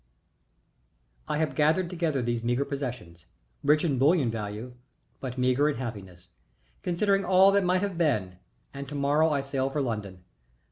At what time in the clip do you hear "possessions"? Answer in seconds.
2.65-3.27